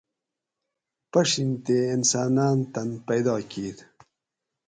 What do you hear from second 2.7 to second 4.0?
تن پیدا کیت